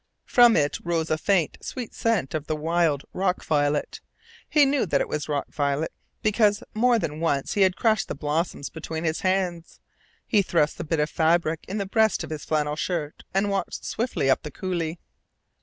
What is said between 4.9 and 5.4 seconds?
it was